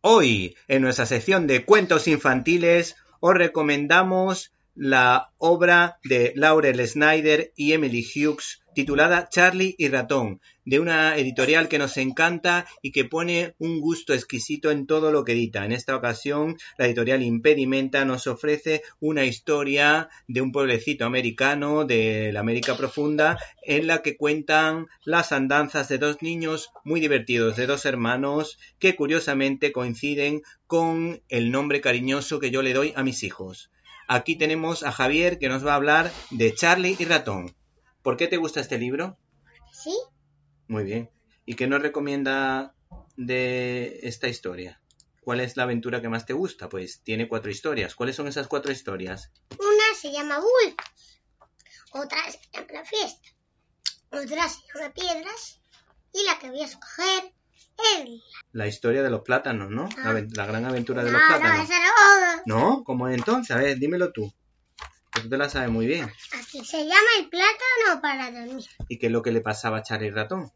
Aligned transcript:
Hoy, 0.00 0.56
en 0.68 0.82
nuestra 0.82 1.06
sección 1.06 1.48
de 1.48 1.64
cuentos 1.64 2.06
infantiles, 2.06 2.94
os 3.18 3.34
recomendamos 3.34 4.52
la 4.80 5.32
obra 5.38 5.98
de 6.04 6.32
Laurel 6.36 6.86
Snyder 6.86 7.52
y 7.56 7.72
Emily 7.72 8.06
Hughes 8.06 8.62
titulada 8.74 9.28
Charlie 9.28 9.74
y 9.76 9.88
Ratón, 9.88 10.40
de 10.64 10.78
una 10.78 11.16
editorial 11.16 11.66
que 11.66 11.80
nos 11.80 11.96
encanta 11.96 12.64
y 12.80 12.92
que 12.92 13.04
pone 13.04 13.56
un 13.58 13.80
gusto 13.80 14.14
exquisito 14.14 14.70
en 14.70 14.86
todo 14.86 15.10
lo 15.10 15.24
que 15.24 15.32
edita. 15.32 15.64
En 15.64 15.72
esta 15.72 15.96
ocasión, 15.96 16.56
la 16.76 16.86
editorial 16.86 17.24
Impedimenta 17.24 18.04
nos 18.04 18.28
ofrece 18.28 18.82
una 19.00 19.24
historia 19.24 20.10
de 20.28 20.42
un 20.42 20.52
pueblecito 20.52 21.04
americano 21.06 21.86
de 21.86 22.30
la 22.32 22.38
América 22.38 22.76
Profunda 22.76 23.36
en 23.64 23.88
la 23.88 24.00
que 24.00 24.16
cuentan 24.16 24.86
las 25.04 25.32
andanzas 25.32 25.88
de 25.88 25.98
dos 25.98 26.22
niños 26.22 26.70
muy 26.84 27.00
divertidos, 27.00 27.56
de 27.56 27.66
dos 27.66 27.84
hermanos 27.84 28.60
que 28.78 28.94
curiosamente 28.94 29.72
coinciden 29.72 30.42
con 30.68 31.20
el 31.28 31.50
nombre 31.50 31.80
cariñoso 31.80 32.38
que 32.38 32.52
yo 32.52 32.62
le 32.62 32.74
doy 32.74 32.92
a 32.94 33.02
mis 33.02 33.24
hijos. 33.24 33.72
Aquí 34.10 34.36
tenemos 34.36 34.84
a 34.84 34.90
Javier 34.90 35.38
que 35.38 35.50
nos 35.50 35.66
va 35.66 35.72
a 35.72 35.76
hablar 35.76 36.10
de 36.30 36.54
Charlie 36.54 36.96
y 36.98 37.04
Ratón. 37.04 37.54
¿Por 38.02 38.16
qué 38.16 38.26
te 38.26 38.38
gusta 38.38 38.58
este 38.58 38.78
libro? 38.78 39.18
¿Sí? 39.70 39.94
Muy 40.66 40.84
bien. 40.84 41.10
¿Y 41.44 41.56
qué 41.56 41.66
nos 41.66 41.82
recomienda 41.82 42.74
de 43.18 44.00
esta 44.04 44.26
historia? 44.26 44.80
¿Cuál 45.20 45.40
es 45.40 45.58
la 45.58 45.64
aventura 45.64 46.00
que 46.00 46.08
más 46.08 46.24
te 46.24 46.32
gusta? 46.32 46.70
Pues 46.70 47.02
tiene 47.02 47.28
cuatro 47.28 47.50
historias. 47.50 47.94
¿Cuáles 47.94 48.16
son 48.16 48.28
esas 48.28 48.48
cuatro 48.48 48.72
historias? 48.72 49.30
Una 49.58 49.94
se 49.94 50.10
llama 50.10 50.38
Bull, 50.38 50.74
otra 51.92 52.18
se 52.32 52.38
llama 52.54 52.66
La 52.72 52.84
Fiesta, 52.86 53.28
otra 54.10 54.48
se 54.48 54.60
llama 54.72 54.94
Piedras 54.94 55.60
y 56.14 56.24
la 56.24 56.38
que 56.38 56.48
voy 56.48 56.62
a 56.62 56.64
escoger 56.64 57.34
La 58.52 58.66
historia 58.66 59.02
de 59.02 59.10
los 59.10 59.22
plátanos, 59.22 59.70
¿no? 59.70 59.88
La, 60.02 60.10
Ah. 60.10 60.22
la 60.34 60.46
gran 60.46 60.64
aventura 60.64 61.04
de 61.04 61.10
no, 61.12 61.18
los 61.18 61.28
no, 61.28 61.38
plátanos. 61.38 61.64
esa 61.68 61.78
no. 61.78 62.42
¿No? 62.46 62.84
¿Cómo 62.84 63.08
es 63.08 63.16
entonces? 63.16 63.54
A 63.54 63.58
ver, 63.60 63.78
dímelo 63.78 64.12
tú. 64.12 64.32
Que 65.12 65.20
tú 65.22 65.28
te 65.28 65.36
la 65.36 65.48
sabes 65.48 65.70
muy 65.70 65.86
bien. 65.86 66.10
Así 66.38 66.64
se 66.64 66.84
llama 66.84 67.08
el 67.18 67.28
plátano 67.28 68.00
para 68.02 68.30
dormir. 68.30 68.64
¿Y 68.88 68.98
qué 68.98 69.06
es 69.06 69.12
lo 69.12 69.22
que 69.22 69.32
le 69.32 69.40
pasaba 69.40 69.78
a 69.78 69.82
Charlie 69.82 70.10
Ratón? 70.10 70.50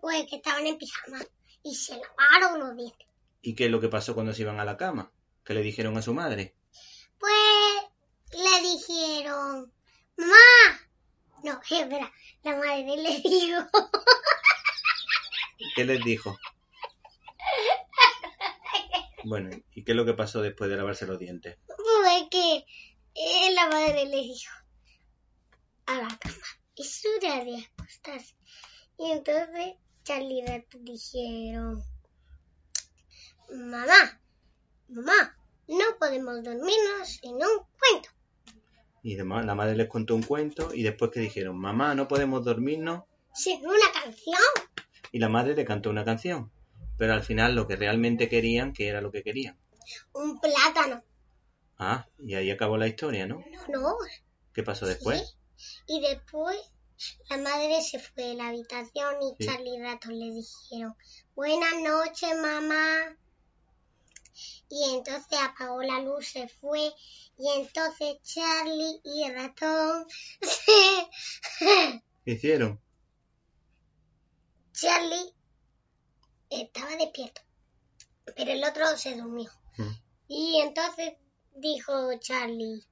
Pues 0.00 0.26
que 0.28 0.36
estaban 0.36 0.66
en 0.66 0.78
pijama 0.78 1.18
y 1.62 1.74
se 1.74 1.94
lavaron 1.98 2.60
los 2.60 2.76
dientes. 2.76 3.06
¿Y 3.42 3.54
qué 3.54 3.66
es 3.66 3.70
lo 3.70 3.80
que 3.80 3.88
pasó 3.88 4.14
cuando 4.14 4.32
se 4.34 4.42
iban 4.42 4.60
a 4.60 4.64
la 4.64 4.76
cama? 4.76 5.10
¿Qué 5.44 5.54
le 5.54 5.62
dijeron 5.62 5.96
a 5.96 6.02
su 6.02 6.14
madre? 6.14 6.54
Pues 7.18 7.32
le 8.32 8.60
dijeron, 8.62 9.72
mamá. 10.16 10.80
No, 11.44 11.60
espera, 11.70 12.12
la 12.42 12.56
madre 12.56 12.96
le 12.96 13.20
dijo, 13.20 13.60
¿Qué 15.78 15.84
les 15.84 16.04
dijo? 16.04 16.36
Bueno, 19.22 19.50
¿y 19.72 19.84
qué 19.84 19.92
es 19.92 19.96
lo 19.96 20.04
que 20.04 20.12
pasó 20.12 20.42
después 20.42 20.68
de 20.68 20.76
lavarse 20.76 21.06
los 21.06 21.20
dientes? 21.20 21.56
pues 21.66 22.24
que 22.32 22.66
eh, 23.14 23.54
la 23.54 23.68
madre 23.68 24.06
le 24.06 24.16
dijo 24.16 24.50
a 25.86 25.98
la 25.98 26.08
cama, 26.18 26.46
es 26.74 27.04
hora 27.06 27.44
de 27.44 27.64
acostarse. 27.64 28.34
Y 28.98 29.12
entonces 29.12 29.76
Charlie 30.02 30.44
Rato 30.44 30.78
dijeron, 30.80 31.80
mamá, 33.48 34.20
mamá, 34.88 35.36
no 35.68 35.84
podemos 36.00 36.42
dormirnos 36.42 37.08
sin 37.08 37.34
un 37.34 37.66
cuento. 37.78 38.08
Y 39.04 39.14
demás, 39.14 39.46
la 39.46 39.54
madre 39.54 39.76
les 39.76 39.88
contó 39.88 40.16
un 40.16 40.24
cuento 40.24 40.74
y 40.74 40.82
después 40.82 41.12
que 41.12 41.20
dijeron, 41.20 41.56
mamá, 41.56 41.94
no 41.94 42.08
podemos 42.08 42.44
dormirnos. 42.44 43.04
Sin 43.32 43.64
una 43.64 43.92
canción. 43.92 44.42
Y 45.12 45.18
la 45.18 45.28
madre 45.28 45.54
le 45.54 45.64
cantó 45.64 45.90
una 45.90 46.04
canción. 46.04 46.50
Pero 46.96 47.12
al 47.14 47.22
final 47.22 47.54
lo 47.54 47.66
que 47.66 47.76
realmente 47.76 48.28
querían, 48.28 48.72
¿qué 48.72 48.88
era 48.88 49.00
lo 49.00 49.10
que 49.12 49.22
querían? 49.22 49.56
Un 50.12 50.40
plátano. 50.40 51.02
Ah, 51.78 52.06
y 52.18 52.34
ahí 52.34 52.50
acabó 52.50 52.76
la 52.76 52.88
historia, 52.88 53.26
¿no? 53.26 53.42
No, 53.68 53.80
no. 53.80 53.96
¿Qué 54.52 54.62
pasó 54.62 54.84
después? 54.86 55.36
Sí. 55.56 55.74
Y 55.86 56.00
después 56.00 56.56
la 57.30 57.38
madre 57.38 57.80
se 57.80 58.00
fue 58.00 58.24
de 58.24 58.34
la 58.34 58.48
habitación 58.48 59.14
y 59.22 59.36
Sí. 59.38 59.46
Charlie 59.48 59.76
y 59.76 59.80
Ratón 59.80 60.18
le 60.18 60.32
dijeron, 60.32 60.96
buenas 61.36 61.74
noches 61.84 62.36
mamá. 62.36 63.16
Y 64.68 64.94
entonces 64.96 65.38
apagó 65.40 65.82
la 65.82 66.00
luz, 66.00 66.28
se 66.28 66.48
fue. 66.48 66.92
Y 67.38 67.48
entonces 67.60 68.16
Charlie 68.22 69.00
y 69.04 69.30
Ratón 69.30 70.06
se... 70.42 72.02
¿Qué 72.24 72.32
hicieron? 72.32 72.80
Charlie 74.80 75.34
estaba 76.50 76.94
despierto, 76.94 77.40
pero 78.36 78.52
el 78.52 78.62
otro 78.62 78.96
se 78.96 79.16
durmió. 79.16 79.50
Mm. 79.76 79.92
Y 80.28 80.60
entonces 80.60 81.14
dijo 81.56 81.92
Charlie, 82.20 82.86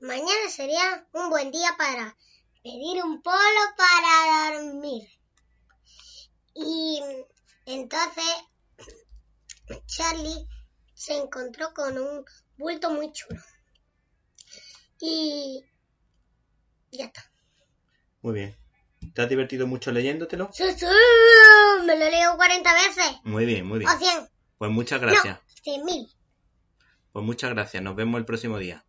mañana 0.00 0.48
sería 0.48 1.06
un 1.12 1.28
buen 1.28 1.50
día 1.50 1.74
para 1.76 2.16
pedir 2.62 3.04
un 3.04 3.20
polo 3.20 3.60
para 3.76 4.62
dormir. 4.62 5.08
Y 6.54 7.02
entonces 7.66 8.24
Charlie 9.84 10.48
se 10.94 11.18
encontró 11.18 11.74
con 11.74 11.98
un 11.98 12.24
bulto 12.56 12.90
muy 12.92 13.12
chulo. 13.12 13.42
Y 15.00 15.66
ya 16.92 17.04
está. 17.04 17.30
Muy 18.22 18.32
bien. 18.32 18.69
¿Te 19.14 19.22
has 19.22 19.28
divertido 19.28 19.66
mucho 19.66 19.90
leyéndotelo? 19.92 20.50
¡Sí, 20.52 20.64
sí! 20.76 20.86
Me 21.86 21.96
lo 21.98 22.10
leo 22.10 22.36
40 22.36 22.74
veces. 22.74 23.12
Muy 23.24 23.44
bien, 23.44 23.66
muy 23.66 23.78
bien. 23.80 23.90
O 23.90 23.98
100. 23.98 24.28
Pues 24.58 24.70
muchas 24.70 25.00
gracias. 25.00 25.38
No, 25.66 25.72
100.000. 25.72 26.14
Pues 27.12 27.24
muchas 27.24 27.50
gracias. 27.50 27.82
Nos 27.82 27.96
vemos 27.96 28.18
el 28.18 28.24
próximo 28.24 28.58
día. 28.58 28.84